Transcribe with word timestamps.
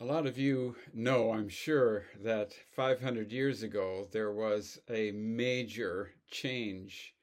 A 0.00 0.04
lot 0.04 0.26
of 0.26 0.36
you 0.36 0.74
know, 0.92 1.30
I'm 1.30 1.48
sure, 1.48 2.06
that 2.20 2.52
500 2.72 3.30
years 3.30 3.62
ago 3.62 4.08
there 4.10 4.32
was 4.32 4.80
a 4.90 5.12
major 5.12 6.16
change 6.28 7.14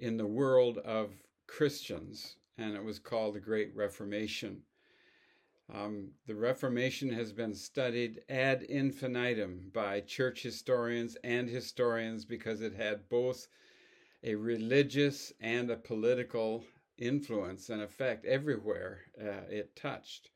in 0.00 0.16
the 0.16 0.26
world 0.26 0.78
of 0.78 1.22
Christians, 1.46 2.36
and 2.58 2.74
it 2.74 2.82
was 2.82 2.98
called 2.98 3.36
the 3.36 3.40
Great 3.40 3.72
Reformation. 3.72 4.64
Um, 5.72 6.10
the 6.26 6.34
Reformation 6.34 7.10
has 7.10 7.32
been 7.32 7.54
studied 7.54 8.20
ad 8.28 8.64
infinitum 8.64 9.70
by 9.72 10.00
church 10.00 10.42
historians 10.42 11.16
and 11.22 11.48
historians 11.48 12.24
because 12.24 12.62
it 12.62 12.74
had 12.74 13.08
both 13.08 13.46
a 14.24 14.34
religious 14.34 15.32
and 15.40 15.70
a 15.70 15.76
political 15.76 16.64
influence 16.98 17.70
and 17.70 17.80
effect 17.80 18.26
everywhere 18.26 19.02
uh, 19.20 19.46
it 19.48 19.76
touched. 19.76 20.30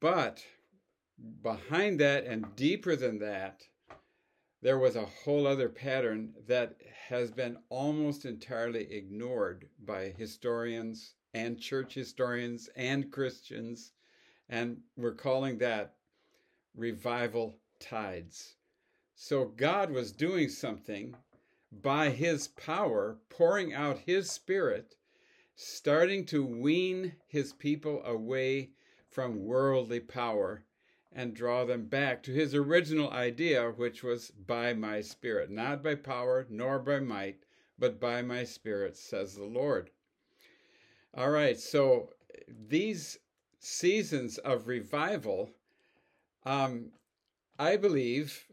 But 0.00 0.42
behind 1.42 2.00
that 2.00 2.24
and 2.24 2.54
deeper 2.56 2.96
than 2.96 3.18
that, 3.18 3.62
there 4.62 4.78
was 4.78 4.96
a 4.96 5.06
whole 5.06 5.46
other 5.46 5.68
pattern 5.68 6.34
that 6.46 6.76
has 7.08 7.30
been 7.30 7.58
almost 7.68 8.24
entirely 8.24 8.92
ignored 8.92 9.68
by 9.84 10.14
historians 10.16 11.14
and 11.32 11.58
church 11.58 11.94
historians 11.94 12.68
and 12.76 13.10
Christians. 13.10 13.92
And 14.48 14.82
we're 14.96 15.14
calling 15.14 15.58
that 15.58 15.94
revival 16.74 17.58
tides. 17.78 18.56
So 19.14 19.46
God 19.46 19.90
was 19.90 20.12
doing 20.12 20.48
something 20.48 21.16
by 21.72 22.10
his 22.10 22.48
power, 22.48 23.18
pouring 23.28 23.72
out 23.72 23.98
his 23.98 24.30
spirit, 24.30 24.96
starting 25.54 26.26
to 26.26 26.44
wean 26.44 27.16
his 27.26 27.52
people 27.52 28.02
away 28.04 28.70
from 29.10 29.44
worldly 29.44 30.00
power 30.00 30.64
and 31.12 31.34
draw 31.34 31.64
them 31.64 31.86
back 31.86 32.22
to 32.22 32.32
his 32.32 32.54
original 32.54 33.10
idea, 33.10 33.70
which 33.70 34.02
was 34.02 34.30
by 34.30 34.72
my 34.72 35.00
spirit, 35.00 35.50
not 35.50 35.82
by 35.82 35.94
power 35.94 36.46
nor 36.48 36.78
by 36.78 37.00
might, 37.00 37.42
but 37.78 37.98
by 37.98 38.22
my 38.22 38.44
spirit, 38.44 38.96
says 38.96 39.34
the 39.34 39.44
Lord. 39.44 39.90
All 41.14 41.30
right, 41.30 41.58
so 41.58 42.10
these 42.68 43.18
seasons 43.58 44.38
of 44.38 44.68
revival, 44.68 45.50
um, 46.44 46.92
I 47.58 47.76
believe, 47.76 48.46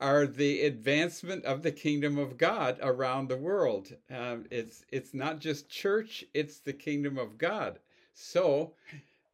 are 0.00 0.26
the 0.26 0.62
advancement 0.62 1.44
of 1.44 1.62
the 1.62 1.72
kingdom 1.72 2.18
of 2.18 2.36
God 2.36 2.78
around 2.82 3.28
the 3.28 3.36
world. 3.36 3.96
Um, 4.10 4.44
it's 4.50 4.84
it's 4.90 5.14
not 5.14 5.38
just 5.38 5.70
church; 5.70 6.24
it's 6.34 6.58
the 6.58 6.72
kingdom 6.72 7.16
of 7.16 7.38
God. 7.38 7.78
So, 8.12 8.74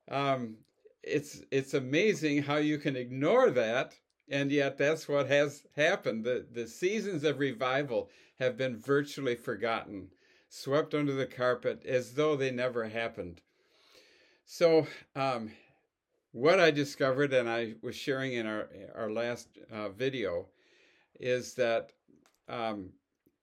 um, 0.09 0.59
it's 1.03 1.43
it's 1.51 1.75
amazing 1.75 2.43
how 2.43 2.57
you 2.57 2.79
can 2.79 2.97
ignore 2.97 3.51
that 3.51 3.95
and 4.29 4.53
yet 4.53 4.79
that's 4.79 5.09
what 5.09 5.27
has 5.27 5.65
happened. 5.77 6.25
The 6.25 6.47
the 6.53 6.67
seasons 6.67 7.25
of 7.25 7.39
revival 7.39 8.11
have 8.39 8.57
been 8.57 8.77
virtually 8.77 9.35
forgotten 9.35 10.09
swept 10.49 10.95
under 10.95 11.13
the 11.13 11.27
carpet 11.27 11.85
as 11.85 12.15
though 12.15 12.37
they 12.37 12.51
never 12.51 12.89
happened. 12.89 13.41
So 14.47 14.87
um, 15.15 15.53
what 16.33 16.61
i 16.61 16.71
discovered 16.71 17.33
and 17.33 17.49
i 17.49 17.75
was 17.83 17.97
sharing 17.97 18.35
in 18.35 18.47
our 18.47 18.69
our 18.95 19.11
last 19.11 19.49
uh, 19.73 19.89
video 19.89 20.47
is 21.19 21.55
that 21.55 21.93
um, 22.49 22.91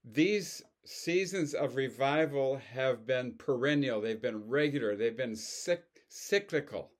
these 0.06 0.64
seasons 0.86 1.54
of 1.54 1.76
revival 1.76 2.58
have 2.74 3.06
been 3.06 3.34
perennial. 3.34 4.00
They've 4.02 4.22
been 4.22 4.48
regular. 4.48 4.96
They've 4.96 5.16
been 5.16 5.36
cyclical 5.36 6.92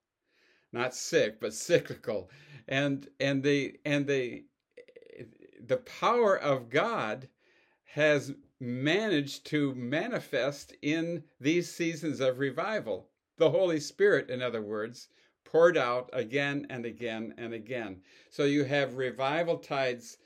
not 0.72 0.94
sick, 0.94 1.40
but 1.40 1.54
cyclical. 1.54 2.30
And 2.66 3.08
and 3.18 3.42
the 3.42 3.78
and 3.84 4.06
the 4.06 4.44
the 5.66 5.78
power 5.78 6.38
of 6.38 6.70
God 6.70 7.28
has 7.84 8.32
managed 8.60 9.46
to 9.46 9.74
manifest 9.74 10.74
in 10.82 11.24
these 11.40 11.72
seasons 11.72 12.20
of 12.20 12.38
revival. 12.38 13.08
The 13.36 13.50
Holy 13.50 13.80
Spirit, 13.80 14.30
in 14.30 14.42
other 14.42 14.62
words, 14.62 15.08
poured 15.44 15.76
out 15.76 16.10
again 16.12 16.66
and 16.68 16.84
again 16.84 17.34
and 17.38 17.54
again. 17.54 18.02
So 18.30 18.44
you 18.44 18.64
have 18.64 18.96
revival 18.96 19.58
tides 19.58 20.18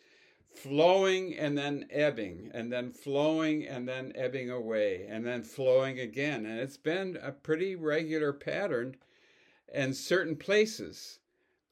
flowing 0.54 1.36
and 1.36 1.56
then 1.56 1.86
ebbing, 1.90 2.50
and 2.52 2.72
then 2.72 2.90
flowing 2.92 3.66
and 3.66 3.88
then 3.88 4.12
ebbing 4.14 4.50
away, 4.50 5.06
and 5.08 5.24
then 5.24 5.42
flowing 5.42 6.00
again. 6.00 6.44
And 6.46 6.58
it's 6.58 6.76
been 6.76 7.18
a 7.22 7.32
pretty 7.32 7.76
regular 7.76 8.32
pattern 8.32 8.96
and 9.72 9.96
certain 9.96 10.36
places 10.36 11.18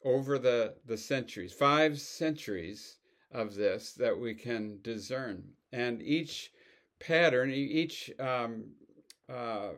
over 0.05 0.39
the, 0.39 0.75
the 0.87 0.97
centuries, 0.97 1.53
five 1.53 2.01
centuries 2.01 2.97
of 3.31 3.55
this 3.55 3.93
that 3.93 4.19
we 4.19 4.35
can 4.35 4.79
discern. 4.83 5.45
And 5.73 6.03
each 6.03 6.53
pattern, 6.99 7.51
each 7.51 8.11
um, 8.19 8.65
uh, 9.29 9.71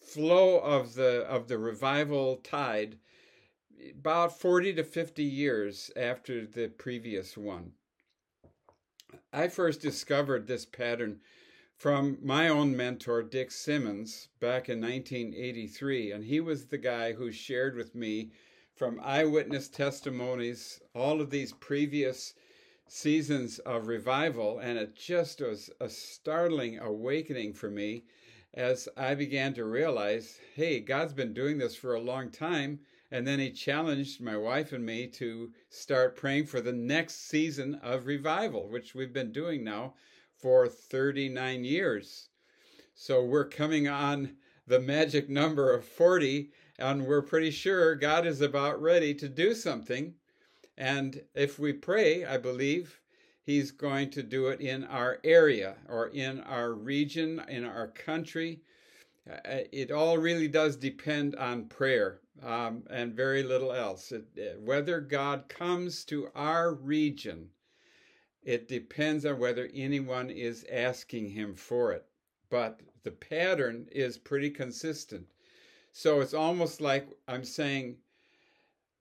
flow 0.00 0.58
of 0.58 0.94
the 0.94 1.22
of 1.22 1.48
the 1.48 1.58
revival 1.58 2.36
tide, 2.36 2.98
about 3.90 4.38
forty 4.38 4.72
to 4.74 4.84
fifty 4.84 5.24
years 5.24 5.90
after 5.96 6.46
the 6.46 6.68
previous 6.68 7.36
one. 7.36 7.72
I 9.32 9.48
first 9.48 9.80
discovered 9.80 10.46
this 10.46 10.66
pattern 10.66 11.20
from 11.82 12.16
my 12.22 12.48
own 12.48 12.76
mentor, 12.76 13.24
Dick 13.24 13.50
Simmons, 13.50 14.28
back 14.38 14.68
in 14.68 14.80
1983. 14.80 16.12
And 16.12 16.22
he 16.22 16.38
was 16.38 16.66
the 16.66 16.78
guy 16.78 17.12
who 17.12 17.32
shared 17.32 17.74
with 17.74 17.92
me 17.92 18.30
from 18.76 19.00
eyewitness 19.02 19.66
testimonies 19.66 20.80
all 20.94 21.20
of 21.20 21.30
these 21.30 21.52
previous 21.54 22.34
seasons 22.86 23.58
of 23.58 23.88
revival. 23.88 24.60
And 24.60 24.78
it 24.78 24.94
just 24.94 25.40
was 25.40 25.70
a 25.80 25.88
startling 25.88 26.78
awakening 26.78 27.54
for 27.54 27.68
me 27.68 28.04
as 28.54 28.88
I 28.96 29.16
began 29.16 29.52
to 29.54 29.64
realize 29.64 30.38
hey, 30.54 30.78
God's 30.78 31.14
been 31.14 31.34
doing 31.34 31.58
this 31.58 31.74
for 31.74 31.96
a 31.96 32.00
long 32.00 32.30
time. 32.30 32.78
And 33.10 33.26
then 33.26 33.40
he 33.40 33.50
challenged 33.50 34.20
my 34.20 34.36
wife 34.36 34.72
and 34.72 34.86
me 34.86 35.08
to 35.08 35.50
start 35.68 36.14
praying 36.14 36.46
for 36.46 36.60
the 36.60 36.72
next 36.72 37.28
season 37.28 37.74
of 37.82 38.06
revival, 38.06 38.68
which 38.68 38.94
we've 38.94 39.12
been 39.12 39.32
doing 39.32 39.64
now 39.64 39.94
for 40.42 40.66
39 40.66 41.62
years. 41.62 42.28
So 42.94 43.24
we're 43.24 43.48
coming 43.48 43.86
on 43.86 44.36
the 44.66 44.80
magic 44.80 45.28
number 45.28 45.72
of 45.72 45.84
40, 45.84 46.50
and 46.80 47.06
we're 47.06 47.22
pretty 47.22 47.52
sure 47.52 47.94
God 47.94 48.26
is 48.26 48.40
about 48.40 48.82
ready 48.82 49.14
to 49.14 49.28
do 49.28 49.54
something. 49.54 50.14
And 50.76 51.22
if 51.34 51.60
we 51.60 51.72
pray, 51.72 52.24
I 52.24 52.38
believe 52.38 53.00
He's 53.44 53.70
going 53.70 54.10
to 54.10 54.22
do 54.22 54.48
it 54.48 54.60
in 54.60 54.84
our 54.84 55.20
area 55.22 55.76
or 55.88 56.08
in 56.08 56.40
our 56.40 56.72
region, 56.72 57.40
in 57.48 57.64
our 57.64 57.88
country. 57.88 58.62
Uh, 59.28 59.60
it 59.72 59.90
all 59.90 60.18
really 60.18 60.48
does 60.48 60.76
depend 60.76 61.36
on 61.36 61.66
prayer 61.66 62.20
um, 62.42 62.82
and 62.90 63.14
very 63.14 63.42
little 63.42 63.72
else. 63.72 64.10
It, 64.12 64.26
uh, 64.36 64.60
whether 64.60 65.00
God 65.00 65.48
comes 65.48 66.04
to 66.06 66.28
our 66.34 66.74
region 66.74 67.50
it 68.44 68.66
depends 68.66 69.24
on 69.24 69.38
whether 69.38 69.70
anyone 69.72 70.28
is 70.28 70.66
asking 70.70 71.30
him 71.30 71.54
for 71.54 71.92
it. 71.92 72.04
But 72.50 72.80
the 73.04 73.12
pattern 73.12 73.88
is 73.92 74.18
pretty 74.18 74.50
consistent. 74.50 75.26
So 75.92 76.20
it's 76.20 76.34
almost 76.34 76.80
like 76.80 77.08
I'm 77.28 77.44
saying 77.44 77.98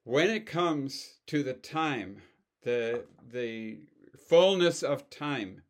when 0.03 0.30
it 0.30 0.46
comes 0.46 1.19
to 1.28 1.41
the 1.44 1.53
time, 1.53 2.22
the 2.63 3.06
the 3.31 3.80
fullness 4.28 4.84
of 4.84 5.09
time, 5.09 5.63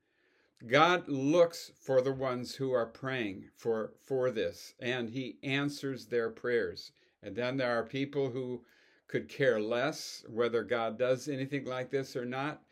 God 0.67 1.07
looks 1.07 1.71
for 1.79 2.01
the 2.01 2.11
ones 2.11 2.55
who 2.55 2.71
are 2.73 2.85
praying 2.85 3.51
for 3.55 3.93
for 4.01 4.31
this 4.31 4.73
and 4.79 5.09
he 5.09 5.37
answers 5.43 6.07
their 6.07 6.29
prayers. 6.29 6.91
And 7.23 7.35
then 7.35 7.57
there 7.57 7.77
are 7.77 7.83
people 7.83 8.31
who 8.31 8.65
could 9.07 9.29
care 9.29 9.59
less 9.59 10.25
whether 10.27 10.63
God 10.63 10.97
does 10.97 11.27
anything 11.27 11.65
like 11.65 11.89
this 11.89 12.15
or 12.15 12.25
not 12.25 12.63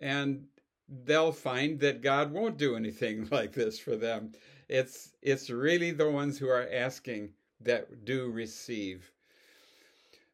and 0.00 0.46
they'll 0.88 1.32
find 1.32 1.80
that 1.80 2.02
God 2.02 2.32
won't 2.32 2.56
do 2.58 2.76
anything 2.76 3.28
like 3.30 3.52
this 3.52 3.78
for 3.78 3.96
them. 3.96 4.32
It's 4.68 5.12
it's 5.22 5.50
really 5.50 5.90
the 5.90 6.10
ones 6.10 6.38
who 6.38 6.48
are 6.48 6.68
asking 6.72 7.30
that 7.60 8.04
do 8.04 8.30
receive. 8.30 9.10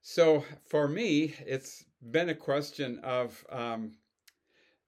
So 0.02 0.44
for 0.66 0.86
me, 0.86 1.34
it's 1.46 1.84
been 2.10 2.28
a 2.28 2.34
question 2.34 2.98
of 2.98 3.44
um, 3.50 3.92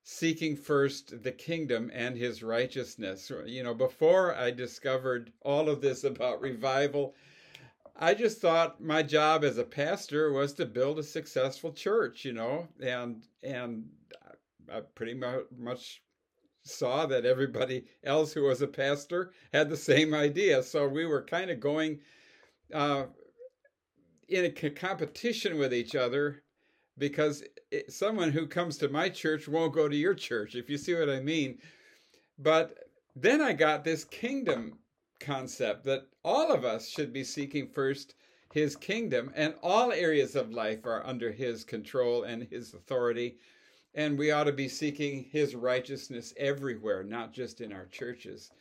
seeking 0.02 0.56
first 0.56 1.22
the 1.22 1.32
kingdom 1.32 1.90
and 1.94 2.16
his 2.16 2.42
righteousness. 2.42 3.32
You 3.46 3.62
know, 3.62 3.74
before 3.74 4.34
I 4.34 4.50
discovered 4.50 5.32
all 5.40 5.68
of 5.68 5.80
this 5.80 6.04
about 6.12 6.40
revival, 6.40 7.14
I 7.98 8.12
just 8.12 8.40
thought 8.40 8.80
my 8.80 9.02
job 9.02 9.42
as 9.42 9.56
a 9.56 9.64
pastor 9.64 10.30
was 10.32 10.52
to 10.54 10.66
build 10.66 10.98
a 10.98 11.02
successful 11.02 11.72
church, 11.72 12.24
you 12.24 12.32
know, 12.32 12.68
and 12.80 13.22
and 13.42 13.88
I 14.72 14.80
pretty 14.80 15.20
much 15.56 16.02
saw 16.64 17.06
that 17.06 17.24
everybody 17.24 17.84
else 18.04 18.32
who 18.32 18.42
was 18.42 18.62
a 18.62 18.66
pastor 18.66 19.32
had 19.52 19.68
the 19.68 19.76
same 19.76 20.14
idea. 20.14 20.62
So 20.62 20.88
we 20.88 21.06
were 21.06 21.22
kind 21.22 21.50
of 21.50 21.60
going 21.60 22.00
uh, 22.72 23.04
in 24.28 24.44
a 24.44 24.70
competition 24.70 25.58
with 25.58 25.72
each 25.72 25.94
other 25.94 26.42
because 26.98 27.44
someone 27.88 28.32
who 28.32 28.46
comes 28.46 28.78
to 28.78 28.88
my 28.88 29.08
church 29.08 29.48
won't 29.48 29.74
go 29.74 29.88
to 29.88 29.96
your 29.96 30.14
church, 30.14 30.54
if 30.54 30.68
you 30.68 30.78
see 30.78 30.94
what 30.94 31.10
I 31.10 31.20
mean. 31.20 31.58
But 32.38 32.76
then 33.14 33.40
I 33.40 33.52
got 33.52 33.84
this 33.84 34.04
kingdom 34.04 34.78
concept 35.20 35.84
that 35.84 36.06
all 36.24 36.52
of 36.52 36.64
us 36.64 36.88
should 36.88 37.12
be 37.12 37.24
seeking 37.24 37.68
first 37.68 38.14
his 38.52 38.76
kingdom, 38.76 39.32
and 39.34 39.54
all 39.62 39.92
areas 39.92 40.34
of 40.34 40.50
life 40.50 40.84
are 40.84 41.06
under 41.06 41.30
his 41.30 41.64
control 41.64 42.22
and 42.24 42.44
his 42.44 42.74
authority. 42.74 43.36
And 43.96 44.16
we 44.16 44.30
ought 44.30 44.44
to 44.44 44.52
be 44.52 44.68
seeking 44.68 45.24
his 45.24 45.56
righteousness 45.56 46.32
everywhere, 46.36 47.02
not 47.02 47.32
just 47.32 47.60
in 47.60 47.72
our 47.72 47.86
churches. 47.86 48.52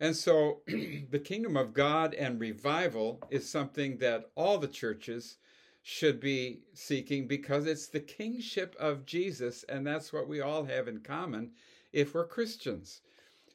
And 0.00 0.16
so 0.16 0.62
the 0.66 1.18
kingdom 1.22 1.56
of 1.56 1.74
God 1.74 2.14
and 2.14 2.40
revival 2.40 3.20
is 3.28 3.48
something 3.48 3.98
that 3.98 4.30
all 4.36 4.56
the 4.56 4.68
churches 4.68 5.36
should 5.82 6.20
be 6.20 6.60
seeking 6.74 7.26
because 7.26 7.66
it's 7.66 7.88
the 7.88 8.00
kingship 8.00 8.76
of 8.78 9.04
Jesus, 9.04 9.64
and 9.68 9.86
that's 9.86 10.12
what 10.12 10.28
we 10.28 10.40
all 10.40 10.64
have 10.64 10.86
in 10.86 11.00
common 11.00 11.50
if 11.92 12.14
we're 12.14 12.26
Christians. 12.26 13.00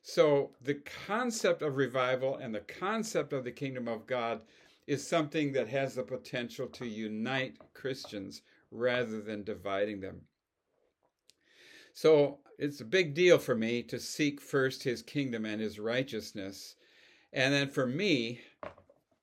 So 0.02 0.52
the 0.62 0.82
concept 1.06 1.62
of 1.62 1.78
revival 1.78 2.36
and 2.36 2.54
the 2.54 2.60
concept 2.60 3.32
of 3.32 3.46
the 3.46 3.52
kingdom 3.52 3.88
of 3.88 4.06
God 4.06 4.42
is 4.88 5.08
something 5.08 5.54
that 5.54 5.70
has 5.70 5.96
the 5.96 6.04
potential 6.04 6.68
to 6.68 6.86
unite 6.86 7.56
Christians 7.74 8.42
rather 8.70 9.22
than 9.22 9.44
dividing 9.44 10.02
them. 10.02 10.22
So 11.94 12.40
it's 12.58 12.82
a 12.82 12.86
big 12.86 13.14
deal 13.14 13.38
for 13.38 13.56
me 13.56 13.84
to 13.84 14.00
seek 14.00 14.42
first 14.42 14.84
his 14.84 15.02
kingdom 15.02 15.46
and 15.46 15.62
his 15.62 15.80
righteousness. 15.80 16.76
And 17.32 17.54
then 17.54 17.70
for 17.70 17.86
me, 17.86 18.42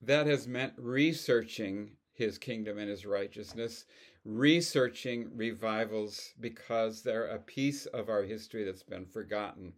that 0.03 0.27
has 0.27 0.49
meant 0.49 0.75
researching 0.77 1.97
his 2.13 2.39
kingdom 2.39 2.79
and 2.79 2.89
his 2.89 3.07
righteousness, 3.07 3.85
researching 4.25 5.31
revivals 5.35 6.33
because 6.39 7.03
they're 7.03 7.27
a 7.27 7.39
piece 7.39 7.87
of 7.87 8.09
our 8.09 8.23
history 8.23 8.65
that's 8.65 8.83
been 8.83 9.07
forgotten. 9.07 9.73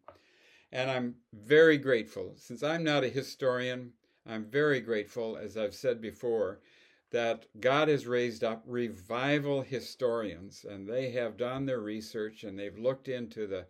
And 0.70 0.90
I'm 0.90 1.14
very 1.32 1.78
grateful. 1.78 2.34
Since 2.36 2.62
I'm 2.62 2.82
not 2.82 3.04
a 3.04 3.08
historian, 3.08 3.92
I'm 4.26 4.44
very 4.44 4.80
grateful, 4.80 5.36
as 5.36 5.56
I've 5.56 5.74
said 5.74 6.00
before, 6.00 6.60
that 7.12 7.44
God 7.60 7.88
has 7.88 8.06
raised 8.06 8.42
up 8.42 8.64
revival 8.66 9.60
historians, 9.62 10.64
and 10.68 10.88
they 10.88 11.10
have 11.10 11.36
done 11.36 11.66
their 11.66 11.80
research 11.80 12.42
and 12.42 12.58
they've 12.58 12.78
looked 12.78 13.08
into 13.08 13.46
the 13.46 13.66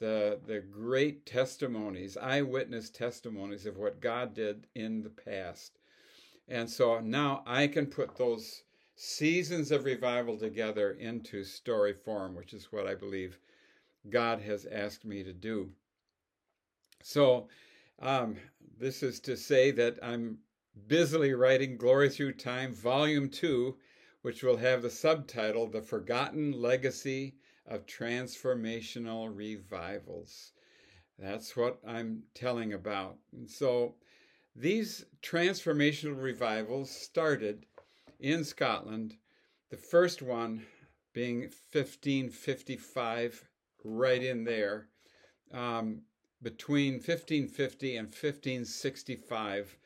the 0.00 0.38
the 0.46 0.60
great 0.60 1.24
testimonies, 1.24 2.16
eyewitness 2.16 2.90
testimonies 2.90 3.64
of 3.64 3.78
what 3.78 4.00
God 4.00 4.34
did 4.34 4.66
in 4.74 5.02
the 5.02 5.10
past. 5.10 5.78
And 6.46 6.68
so 6.68 7.00
now 7.00 7.42
I 7.46 7.68
can 7.68 7.86
put 7.86 8.16
those 8.16 8.62
seasons 8.96 9.70
of 9.70 9.84
revival 9.84 10.36
together 10.36 10.92
into 10.92 11.42
story 11.42 11.94
form, 11.94 12.34
which 12.34 12.52
is 12.52 12.70
what 12.70 12.86
I 12.86 12.94
believe 12.94 13.38
God 14.10 14.40
has 14.42 14.66
asked 14.66 15.06
me 15.06 15.22
to 15.22 15.32
do. 15.32 15.70
So, 17.02 17.48
um, 18.00 18.36
this 18.78 19.02
is 19.02 19.20
to 19.20 19.36
say 19.36 19.70
that 19.70 19.98
I'm 20.02 20.38
busily 20.86 21.32
writing 21.32 21.76
Glory 21.76 22.08
Through 22.08 22.32
Time, 22.34 22.74
Volume 22.74 23.28
2, 23.28 23.76
which 24.22 24.42
will 24.42 24.56
have 24.56 24.82
the 24.82 24.90
subtitle 24.90 25.66
The 25.66 25.82
Forgotten 25.82 26.52
Legacy 26.52 27.36
of 27.66 27.86
Transformational 27.86 29.34
Revivals. 29.34 30.52
That's 31.18 31.56
what 31.56 31.78
I'm 31.86 32.24
telling 32.34 32.72
about. 32.72 33.18
And 33.32 33.48
so, 33.50 33.94
these 34.56 35.04
transformational 35.22 36.20
revivals 36.20 36.90
started 36.90 37.66
in 38.20 38.44
Scotland, 38.44 39.16
the 39.70 39.76
first 39.76 40.22
one 40.22 40.66
being 41.12 41.42
1555, 41.72 43.48
right 43.84 44.22
in 44.22 44.44
there. 44.44 44.88
Um, 45.52 46.02
between 46.42 46.94
1550 46.94 47.96
and 47.96 48.08
1565, 48.08 49.76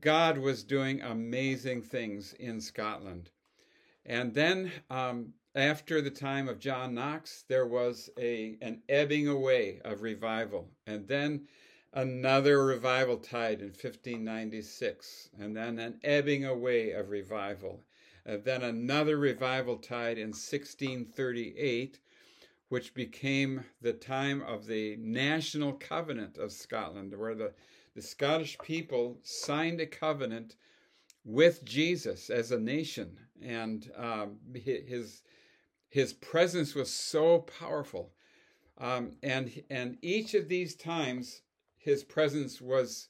God 0.00 0.38
was 0.38 0.62
doing 0.62 1.00
amazing 1.00 1.82
things 1.82 2.34
in 2.34 2.60
Scotland. 2.60 3.30
And 4.04 4.34
then, 4.34 4.70
um, 4.90 5.34
after 5.54 6.00
the 6.00 6.10
time 6.10 6.48
of 6.48 6.58
John 6.58 6.94
Knox, 6.94 7.44
there 7.48 7.66
was 7.66 8.10
a 8.18 8.56
an 8.60 8.82
ebbing 8.88 9.28
away 9.28 9.80
of 9.84 10.02
revival, 10.02 10.70
and 10.86 11.08
then 11.08 11.48
another 11.92 12.64
revival 12.64 13.16
tide 13.16 13.60
in 13.60 13.68
1596, 13.68 15.30
and 15.38 15.56
then 15.56 15.78
an 15.78 15.98
ebbing 16.04 16.44
away 16.44 16.92
of 16.92 17.08
revival, 17.08 17.82
and 18.24 18.44
then 18.44 18.62
another 18.62 19.16
revival 19.16 19.78
tide 19.78 20.18
in 20.18 20.28
1638, 20.28 21.98
which 22.68 22.94
became 22.94 23.64
the 23.80 23.94
time 23.94 24.42
of 24.42 24.66
the 24.66 24.96
National 24.96 25.72
Covenant 25.72 26.36
of 26.36 26.52
Scotland, 26.52 27.16
where 27.16 27.34
the, 27.34 27.54
the 27.98 28.02
Scottish 28.02 28.56
people 28.62 29.18
signed 29.24 29.80
a 29.80 29.86
covenant 29.86 30.54
with 31.24 31.64
Jesus 31.64 32.30
as 32.30 32.52
a 32.52 32.60
nation. 32.60 33.18
And 33.42 33.90
um, 33.96 34.36
his, 34.54 35.22
his 35.88 36.12
presence 36.12 36.76
was 36.76 36.94
so 36.94 37.40
powerful. 37.40 38.12
Um, 38.78 39.16
and, 39.24 39.50
and 39.68 39.98
each 40.00 40.34
of 40.34 40.46
these 40.46 40.76
times, 40.76 41.42
his 41.76 42.04
presence 42.04 42.60
was 42.60 43.08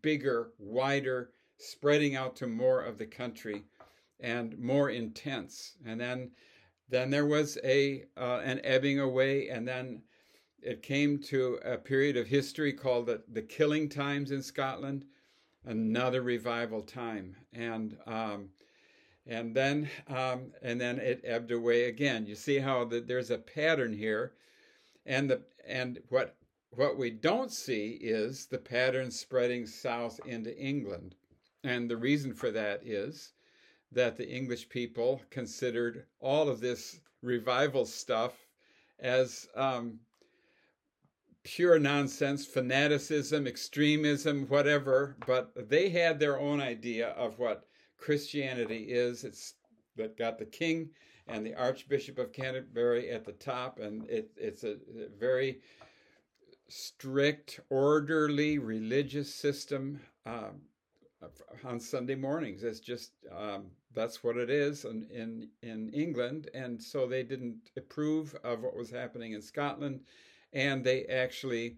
bigger, 0.00 0.52
wider, 0.58 1.32
spreading 1.58 2.16
out 2.16 2.34
to 2.36 2.46
more 2.46 2.80
of 2.80 2.96
the 2.96 3.06
country 3.06 3.64
and 4.20 4.58
more 4.58 4.88
intense. 4.88 5.74
And 5.84 6.00
then 6.00 6.30
then 6.88 7.10
there 7.10 7.26
was 7.26 7.58
a 7.62 8.04
uh, 8.16 8.40
an 8.44 8.60
ebbing 8.62 9.00
away, 9.00 9.48
and 9.48 9.66
then 9.66 10.02
it 10.64 10.82
came 10.82 11.18
to 11.18 11.58
a 11.62 11.76
period 11.76 12.16
of 12.16 12.26
history 12.26 12.72
called 12.72 13.06
the, 13.06 13.22
the 13.30 13.42
killing 13.42 13.86
times 13.86 14.30
in 14.30 14.42
Scotland, 14.42 15.04
another 15.66 16.22
revival 16.22 16.80
time, 16.80 17.36
and 17.52 17.98
um, 18.06 18.48
and 19.26 19.54
then 19.54 19.90
um, 20.08 20.52
and 20.62 20.80
then 20.80 20.98
it 20.98 21.20
ebbed 21.22 21.52
away 21.52 21.84
again. 21.84 22.26
You 22.26 22.34
see 22.34 22.58
how 22.58 22.84
the, 22.86 23.00
there's 23.00 23.30
a 23.30 23.36
pattern 23.36 23.92
here, 23.92 24.32
and 25.04 25.28
the 25.28 25.42
and 25.66 26.00
what 26.08 26.34
what 26.70 26.96
we 26.96 27.10
don't 27.10 27.52
see 27.52 27.98
is 28.00 28.46
the 28.46 28.58
pattern 28.58 29.10
spreading 29.10 29.66
south 29.66 30.18
into 30.24 30.56
England, 30.56 31.14
and 31.62 31.90
the 31.90 31.96
reason 31.98 32.32
for 32.32 32.50
that 32.50 32.80
is 32.86 33.34
that 33.92 34.16
the 34.16 34.28
English 34.28 34.70
people 34.70 35.20
considered 35.28 36.06
all 36.20 36.48
of 36.48 36.60
this 36.60 37.00
revival 37.20 37.84
stuff 37.84 38.32
as 38.98 39.46
um, 39.54 39.98
pure 41.44 41.78
nonsense, 41.78 42.44
fanaticism, 42.46 43.46
extremism, 43.46 44.46
whatever. 44.48 45.16
But 45.26 45.68
they 45.68 45.88
had 45.90 46.18
their 46.18 46.38
own 46.40 46.60
idea 46.60 47.10
of 47.10 47.38
what 47.38 47.66
Christianity 47.98 48.86
is. 48.88 49.24
It's 49.24 49.54
that 49.96 50.18
got 50.18 50.38
the 50.38 50.46
king 50.46 50.90
and 51.28 51.46
the 51.46 51.54
Archbishop 51.54 52.18
of 52.18 52.32
Canterbury 52.32 53.10
at 53.10 53.24
the 53.24 53.32
top, 53.32 53.78
and 53.78 54.08
it, 54.10 54.30
it's 54.36 54.64
a 54.64 54.76
very 55.18 55.60
strict, 56.68 57.60
orderly 57.70 58.58
religious 58.58 59.32
system. 59.32 60.00
Um, 60.26 60.62
on 61.64 61.80
Sunday 61.80 62.14
mornings. 62.14 62.62
It's 62.62 62.80
just 62.80 63.12
um, 63.34 63.66
that's 63.94 64.22
what 64.22 64.36
it 64.36 64.50
is 64.50 64.84
in, 64.84 65.06
in 65.10 65.48
in 65.62 65.88
England, 65.90 66.50
and 66.54 66.82
so 66.82 67.06
they 67.06 67.22
didn't 67.22 67.70
approve 67.76 68.34
of 68.44 68.62
what 68.62 68.76
was 68.76 68.90
happening 68.90 69.32
in 69.32 69.42
Scotland, 69.42 70.00
and 70.54 70.84
they 70.84 71.04
actually 71.06 71.76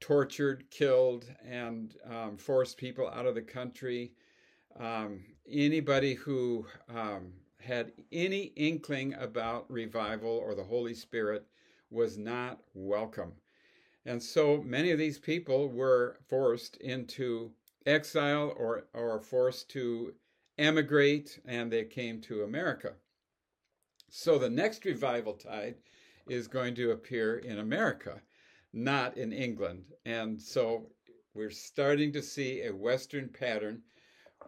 tortured, 0.00 0.70
killed, 0.70 1.24
and 1.44 1.96
um, 2.08 2.36
forced 2.36 2.76
people 2.76 3.08
out 3.08 3.26
of 3.26 3.34
the 3.34 3.42
country. 3.42 4.12
Um, 4.78 5.24
anybody 5.50 6.14
who 6.14 6.66
um, 6.94 7.32
had 7.58 7.92
any 8.12 8.52
inkling 8.56 9.14
about 9.14 9.70
revival 9.70 10.30
or 10.30 10.54
the 10.54 10.62
Holy 10.62 10.94
Spirit 10.94 11.46
was 11.90 12.18
not 12.18 12.60
welcome. 12.74 13.32
And 14.04 14.22
so 14.22 14.62
many 14.62 14.90
of 14.90 14.98
these 14.98 15.18
people 15.18 15.68
were 15.68 16.18
forced 16.28 16.76
into 16.76 17.50
exile 17.86 18.52
or, 18.56 18.84
or 18.92 19.20
forced 19.20 19.70
to 19.70 20.12
emigrate, 20.58 21.40
and 21.46 21.72
they 21.72 21.84
came 21.84 22.20
to 22.22 22.42
America. 22.42 22.92
So 24.10 24.38
the 24.38 24.50
next 24.50 24.84
revival 24.84 25.34
tide 25.34 25.76
is 26.28 26.48
going 26.48 26.74
to 26.74 26.90
appear 26.90 27.38
in 27.38 27.58
America, 27.58 28.20
not 28.72 29.16
in 29.16 29.32
England. 29.32 29.84
And 30.04 30.40
so 30.40 30.90
we're 31.34 31.50
starting 31.50 32.12
to 32.12 32.22
see 32.22 32.62
a 32.62 32.74
Western 32.74 33.28
pattern, 33.28 33.82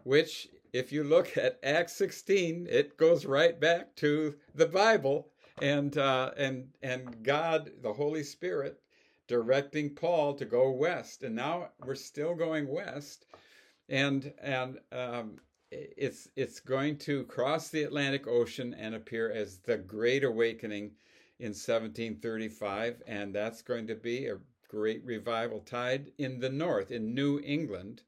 which, 0.03 0.47
if 0.73 0.91
you 0.91 1.03
look 1.03 1.37
at 1.37 1.59
Acts 1.63 1.93
16, 1.93 2.67
it 2.69 2.97
goes 2.97 3.25
right 3.25 3.59
back 3.59 3.95
to 3.97 4.35
the 4.55 4.67
Bible 4.67 5.31
and 5.61 5.97
uh, 5.97 6.31
and 6.37 6.69
and 6.81 7.21
God, 7.23 7.71
the 7.81 7.93
Holy 7.93 8.23
Spirit, 8.23 8.79
directing 9.27 9.93
Paul 9.93 10.33
to 10.33 10.45
go 10.45 10.71
west. 10.71 11.23
And 11.23 11.35
now 11.35 11.69
we're 11.85 11.95
still 11.95 12.35
going 12.35 12.67
west. 12.67 13.25
And, 13.87 14.33
and 14.41 14.79
um, 14.91 15.37
it's 15.71 16.27
it's 16.35 16.59
going 16.59 16.97
to 16.97 17.23
cross 17.25 17.69
the 17.69 17.83
Atlantic 17.83 18.27
Ocean 18.27 18.73
and 18.73 18.95
appear 18.95 19.31
as 19.31 19.59
the 19.59 19.77
Great 19.77 20.23
Awakening 20.23 20.91
in 21.39 21.49
1735, 21.49 23.01
and 23.07 23.33
that's 23.33 23.61
going 23.61 23.87
to 23.87 23.95
be 23.95 24.27
a 24.27 24.39
great 24.67 25.03
revival 25.05 25.59
tide 25.59 26.11
in 26.17 26.39
the 26.39 26.49
north, 26.49 26.91
in 26.91 27.13
New 27.13 27.39
England. 27.43 28.03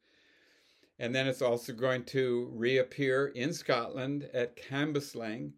And 1.00 1.16
then 1.16 1.28
it's 1.28 1.42
also 1.42 1.74
going 1.74 2.04
to 2.06 2.52
reappear 2.54 3.28
in 3.28 3.54
Scotland 3.54 4.30
at 4.34 4.56
Cambuslang, 4.56 5.54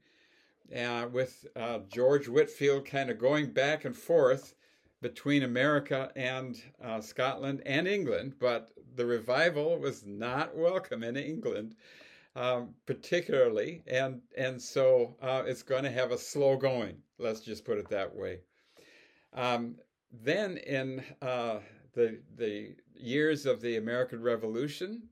uh, 0.76 1.08
with 1.12 1.46
uh, 1.56 1.80
George 1.90 2.28
Whitefield 2.28 2.86
kind 2.86 3.10
of 3.10 3.20
going 3.20 3.52
back 3.52 3.86
and 3.86 3.96
forth 3.96 4.56
between 5.02 5.44
America 5.44 6.12
and 6.16 6.62
uh, 6.82 7.02
Scotland 7.02 7.62
and 7.66 7.88
England, 7.88 8.36
but 8.40 8.72
the 8.96 9.06
revival 9.06 9.78
was 9.78 10.06
not 10.06 10.56
welcome 10.56 11.04
in 11.04 11.18
England, 11.18 11.76
um, 12.36 12.74
particularly, 12.86 13.84
and 13.88 14.22
and 14.38 14.62
so 14.62 15.16
uh, 15.22 15.44
it's 15.46 15.64
going 15.64 15.84
to 15.84 15.92
have 15.92 16.12
a 16.12 16.18
slow 16.18 16.58
going. 16.58 16.98
Let's 17.20 17.42
just 17.42 17.66
put 17.66 17.78
it 17.78 17.90
that 17.90 18.16
way. 18.16 18.40
Um, 19.34 19.76
then 20.12 20.58
in 20.58 21.04
uh, 21.22 21.60
the 21.94 22.20
the 22.36 22.76
years 22.96 23.46
of 23.46 23.62
the 23.62 23.78
American 23.78 24.22
Revolution, 24.22 25.04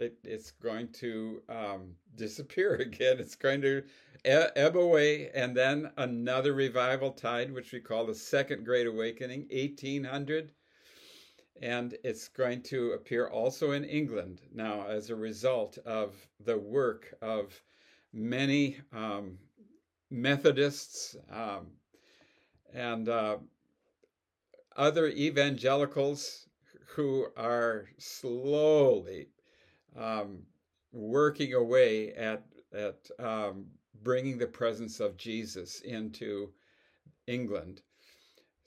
it, 0.00 0.18
it's 0.24 0.50
going 0.50 0.88
to 0.94 1.42
um, 1.48 1.94
disappear 2.14 2.74
again. 2.80 3.18
It's 3.18 3.36
going 3.36 3.62
to 3.62 3.82
ebb 4.24 4.76
away, 4.76 5.30
and 5.30 5.56
then 5.56 5.90
another 5.96 6.52
revival 6.52 7.12
tide, 7.12 7.52
which 7.52 7.72
we 7.72 7.80
call 7.80 8.06
the 8.06 8.14
Second 8.14 8.64
Great 8.64 8.86
Awakening, 8.86 9.46
1800. 9.50 10.52
And 11.62 11.96
it's 12.04 12.28
going 12.28 12.62
to 12.64 12.92
appear 12.92 13.28
also 13.28 13.72
in 13.72 13.84
England 13.84 14.42
now 14.52 14.86
as 14.86 15.10
a 15.10 15.16
result 15.16 15.78
of 15.78 16.14
the 16.44 16.58
work 16.58 17.14
of 17.22 17.60
many 18.12 18.78
um, 18.92 19.38
Methodists 20.10 21.16
um, 21.30 21.66
and 22.72 23.08
uh, 23.08 23.38
other 24.76 25.08
evangelicals 25.08 26.46
who 26.88 27.26
are 27.36 27.88
slowly 27.98 29.28
um, 29.96 30.42
working 30.92 31.54
away 31.54 32.12
at 32.12 32.42
at 32.72 33.08
um, 33.18 33.66
bringing 34.02 34.38
the 34.38 34.46
presence 34.46 35.00
of 35.00 35.16
Jesus 35.16 35.80
into 35.80 36.52
England. 37.26 37.82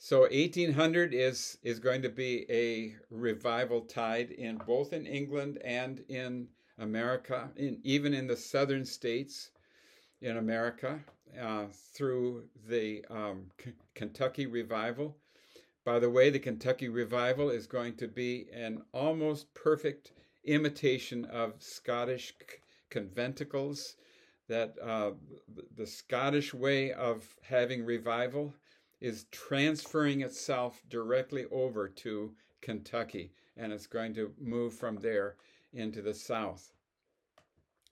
So 0.02 0.22
1800 0.22 1.14
is 1.14 1.58
is 1.62 1.78
going 1.78 2.04
to 2.04 2.10
be 2.10 2.50
a 2.50 2.96
revival 3.10 3.82
tide 3.82 4.32
in 4.32 4.56
both 4.56 4.94
in 4.94 5.06
England 5.06 5.60
and 5.62 6.06
in 6.08 6.48
America, 6.78 7.52
in, 7.58 7.82
even 7.84 8.14
in 8.14 8.26
the 8.26 8.38
southern 8.38 8.86
states 8.86 9.52
in 10.22 10.38
America 10.38 11.04
uh, 11.38 11.66
through 11.94 12.48
the 12.70 13.04
um, 13.10 13.52
K- 13.58 13.74
Kentucky 13.94 14.46
revival. 14.46 15.18
By 15.84 16.00
the 16.00 16.10
way, 16.10 16.30
the 16.30 16.40
Kentucky 16.40 16.88
revival 16.88 17.50
is 17.50 17.68
going 17.68 17.98
to 17.98 18.08
be 18.08 18.48
an 18.54 18.84
almost 18.94 19.54
perfect 19.54 20.14
imitation 20.46 21.26
of 21.26 21.62
Scottish 21.62 22.34
conventicles, 22.90 23.98
that 24.48 24.76
uh, 24.82 25.12
the 25.76 25.86
Scottish 25.86 26.54
way 26.54 26.94
of 26.94 27.36
having 27.42 27.84
revival 27.84 28.54
is 29.02 29.26
transferring 29.32 30.22
itself 30.22 30.82
directly 30.90 31.46
over 31.52 31.88
to 31.88 32.34
Kentucky, 32.62 33.32
and 33.58 33.72
it's 33.72 33.88
going 33.88 34.14
to 34.16 34.34
move 34.40 34.74
from 34.74 34.98
there 34.98 35.36
into 35.74 36.02
the 36.02 36.14
south. 36.14 36.74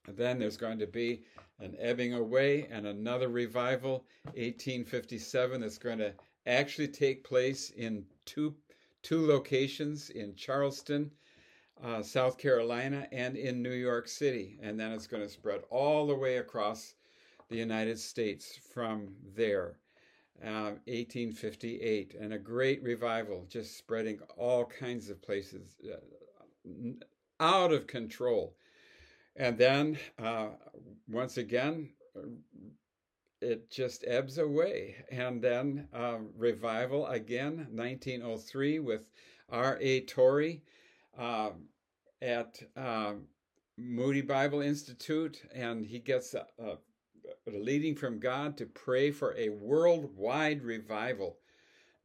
then 0.07 0.39
there's 0.39 0.57
going 0.57 0.79
to 0.79 0.87
be 0.87 1.23
an 1.59 1.75
ebbing 1.79 2.13
away 2.13 2.65
and 2.71 2.87
another 2.87 3.27
revival, 3.27 4.05
1857, 4.35 5.61
that's 5.61 5.77
going 5.77 5.97
to 5.97 6.13
actually 6.45 6.87
take 6.87 7.23
place 7.23 7.71
in 7.71 8.05
two, 8.25 8.55
two 9.03 9.27
locations 9.27 10.09
in 10.11 10.33
Charleston 10.35 11.11
uh, 11.83 12.01
South 12.01 12.37
Carolina, 12.37 13.07
and 13.11 13.35
in 13.35 13.61
New 13.61 13.73
York 13.73 14.07
City. 14.07 14.57
And 14.61 14.79
then 14.79 14.91
it's 14.91 15.07
going 15.07 15.23
to 15.23 15.29
spread 15.29 15.61
all 15.69 16.07
the 16.07 16.15
way 16.15 16.37
across 16.37 16.95
the 17.49 17.55
United 17.55 17.99
States 17.99 18.59
from 18.73 19.09
there. 19.35 19.77
Uh, 20.43 20.77
1858, 20.85 22.15
and 22.19 22.31
a 22.31 22.37
great 22.37 22.83
revival 22.83 23.47
just 23.49 23.75
spreading 23.75 24.19
all 24.37 24.65
kinds 24.65 25.09
of 25.09 25.19
places 25.19 25.75
uh, 25.91 27.03
out 27.39 27.71
of 27.71 27.87
control. 27.87 28.55
And 29.35 29.57
then, 29.57 29.97
uh, 30.19 30.49
once 31.09 31.37
again, 31.37 31.89
it 33.41 33.71
just 33.71 34.03
ebbs 34.05 34.37
away. 34.37 34.97
And 35.09 35.41
then, 35.41 35.87
uh, 35.91 36.19
revival 36.35 37.07
again, 37.07 37.67
1903, 37.71 38.77
with 38.77 39.01
R.A. 39.49 40.01
Torrey 40.01 40.61
um, 41.17 41.65
at 42.21 42.61
Moody 43.77 44.21
Bible 44.21 44.61
Institute, 44.61 45.41
and 45.53 45.85
he 45.85 45.99
gets 45.99 46.33
a, 46.33 46.47
a, 46.59 46.77
a, 47.55 47.59
leading 47.59 47.95
from 47.95 48.19
God 48.19 48.57
to 48.57 48.65
pray 48.65 49.11
for 49.11 49.35
a 49.37 49.49
worldwide 49.49 50.63
revival. 50.63 51.37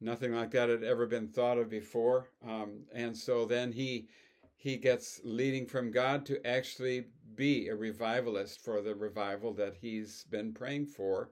Nothing 0.01 0.33
like 0.33 0.51
that 0.51 0.69
had 0.69 0.83
ever 0.83 1.05
been 1.05 1.27
thought 1.27 1.57
of 1.57 1.69
before, 1.69 2.29
um, 2.45 2.81
and 2.93 3.15
so 3.15 3.45
then 3.45 3.71
he 3.71 4.07
he 4.55 4.77
gets 4.77 5.19
leading 5.25 5.65
from 5.65 5.91
God 5.91 6.25
to 6.27 6.45
actually 6.47 7.07
be 7.35 7.67
a 7.67 7.75
revivalist 7.75 8.63
for 8.63 8.81
the 8.81 8.95
revival 8.95 9.53
that 9.55 9.75
he's 9.81 10.25
been 10.29 10.53
praying 10.53 10.85
for 10.85 11.31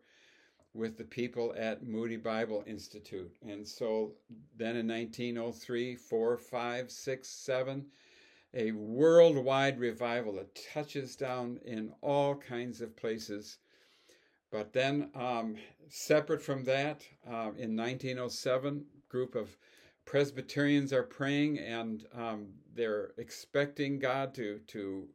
with 0.74 0.98
the 0.98 1.04
people 1.04 1.54
at 1.58 1.84
Moody 1.84 2.18
Bible 2.18 2.64
Institute. 2.66 3.32
And 3.42 3.68
so 3.68 4.14
then 4.58 4.76
in 4.76 4.88
1903, 4.88 5.96
4, 5.96 6.38
5, 6.38 6.92
6, 6.92 7.30
7, 7.30 7.86
a 8.54 8.72
worldwide 8.72 9.80
revival 9.80 10.34
that 10.34 10.60
touches 10.74 11.16
down 11.16 11.60
in 11.66 11.94
all 12.02 12.36
kinds 12.36 12.82
of 12.82 12.96
places. 12.96 13.60
But 14.52 14.74
then, 14.74 15.10
um, 15.16 15.56
separate 15.88 16.42
from 16.42 16.66
that, 16.66 17.08
uh, 17.26 17.52
in 17.58 17.76
1907, 17.76 18.86
group 19.10 19.36
of 19.36 19.58
Presbyterians 20.06 20.92
are 20.94 21.04
praying 21.04 21.60
and 21.60 22.06
um, 22.14 22.48
they're 22.74 23.12
expecting 23.18 23.98
God 24.00 24.34
to 24.36 24.60
to 24.68 25.08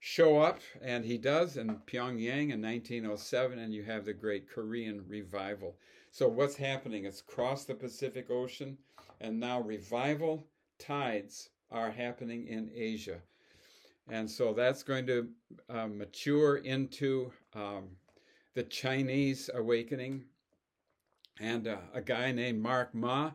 show 0.00 0.38
up, 0.38 0.60
and 0.80 1.04
he 1.04 1.18
does 1.18 1.56
in 1.56 1.68
Pyongyang 1.86 2.50
in 2.52 2.62
1907, 2.62 3.58
and 3.58 3.74
you 3.74 3.82
have 3.82 4.04
the 4.04 4.12
great 4.12 4.48
Korean 4.48 5.04
revival. 5.08 5.76
So, 6.12 6.28
what's 6.28 6.56
happening? 6.56 7.04
It's 7.04 7.20
crossed 7.20 7.66
the 7.66 7.74
Pacific 7.74 8.30
Ocean, 8.30 8.78
and 9.20 9.40
now 9.40 9.60
revival 9.60 10.46
tides 10.78 11.50
are 11.70 11.90
happening 11.90 12.46
in 12.46 12.70
Asia. 12.74 13.20
And 14.10 14.30
so 14.30 14.54
that's 14.54 14.82
going 14.82 15.06
to 15.06 15.28
uh, 15.68 15.86
mature 15.86 16.56
into 16.56 17.30
um, 17.54 17.88
the 18.58 18.64
Chinese 18.64 19.48
awakening. 19.54 20.24
And 21.38 21.68
uh, 21.68 21.76
a 21.94 22.00
guy 22.00 22.32
named 22.32 22.60
Mark 22.60 22.92
Ma, 22.92 23.30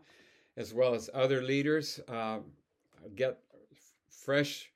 as 0.58 0.74
well 0.74 0.94
as 0.94 1.10
other 1.14 1.42
leaders, 1.42 2.02
uh, 2.10 2.40
get 3.16 3.40
fresh 4.10 4.70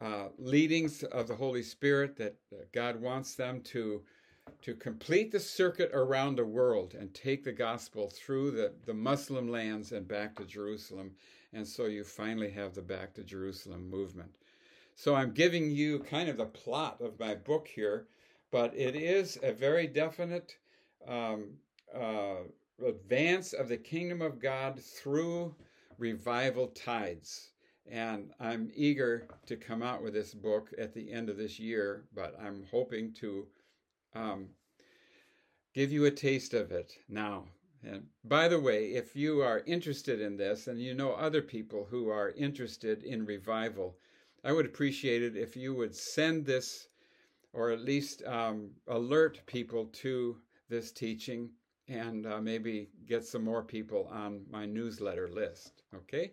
uh, 0.00 0.28
leadings 0.38 1.02
of 1.02 1.26
the 1.26 1.34
Holy 1.34 1.64
Spirit 1.64 2.14
that 2.18 2.36
God 2.72 3.00
wants 3.00 3.34
them 3.34 3.60
to 3.72 4.02
to 4.60 4.74
complete 4.76 5.32
the 5.32 5.40
circuit 5.40 5.90
around 5.92 6.36
the 6.36 6.44
world 6.44 6.94
and 6.94 7.12
take 7.12 7.42
the 7.42 7.52
gospel 7.52 8.08
through 8.08 8.52
the, 8.52 8.72
the 8.86 8.94
Muslim 8.94 9.48
lands 9.48 9.90
and 9.90 10.06
back 10.06 10.36
to 10.36 10.44
Jerusalem. 10.44 11.10
And 11.52 11.66
so 11.66 11.86
you 11.86 12.04
finally 12.04 12.50
have 12.50 12.74
the 12.74 12.82
Back 12.82 13.14
to 13.14 13.24
Jerusalem 13.24 13.90
movement. 13.90 14.30
So 14.94 15.16
I'm 15.16 15.32
giving 15.32 15.72
you 15.72 16.00
kind 16.00 16.28
of 16.28 16.36
the 16.36 16.44
plot 16.46 17.00
of 17.00 17.18
my 17.18 17.34
book 17.34 17.66
here, 17.66 18.06
but 18.52 18.72
it 18.76 18.94
is 18.94 19.38
a 19.42 19.50
very 19.50 19.86
definite 19.86 20.54
um, 21.08 21.54
uh, 21.92 22.42
advance 22.86 23.54
of 23.54 23.68
the 23.68 23.78
kingdom 23.78 24.20
of 24.20 24.38
God 24.38 24.78
through 24.78 25.54
revival 25.98 26.68
tides. 26.68 27.50
And 27.90 28.30
I'm 28.38 28.70
eager 28.74 29.26
to 29.46 29.56
come 29.56 29.82
out 29.82 30.02
with 30.02 30.12
this 30.12 30.34
book 30.34 30.70
at 30.78 30.92
the 30.92 31.10
end 31.10 31.30
of 31.30 31.38
this 31.38 31.58
year, 31.58 32.04
but 32.14 32.38
I'm 32.40 32.64
hoping 32.70 33.14
to 33.14 33.46
um, 34.14 34.48
give 35.74 35.90
you 35.90 36.04
a 36.04 36.10
taste 36.10 36.52
of 36.54 36.70
it 36.70 36.92
now. 37.08 37.46
And 37.82 38.06
by 38.22 38.48
the 38.48 38.60
way, 38.60 38.92
if 38.92 39.16
you 39.16 39.40
are 39.40 39.64
interested 39.66 40.20
in 40.20 40.36
this 40.36 40.68
and 40.68 40.80
you 40.80 40.94
know 40.94 41.14
other 41.14 41.42
people 41.42 41.88
who 41.90 42.08
are 42.10 42.30
interested 42.30 43.02
in 43.02 43.24
revival, 43.24 43.96
I 44.44 44.52
would 44.52 44.66
appreciate 44.66 45.22
it 45.22 45.36
if 45.36 45.56
you 45.56 45.74
would 45.74 45.96
send 45.96 46.44
this 46.44 46.88
or 47.52 47.70
at 47.70 47.80
least 47.80 48.22
um, 48.24 48.70
alert 48.88 49.40
people 49.46 49.86
to 49.86 50.36
this 50.68 50.92
teaching 50.92 51.50
and 51.88 52.26
uh, 52.26 52.40
maybe 52.40 52.88
get 53.06 53.24
some 53.24 53.44
more 53.44 53.62
people 53.62 54.08
on 54.10 54.42
my 54.50 54.64
newsletter 54.64 55.28
list. 55.28 55.82
Okay? 55.94 56.32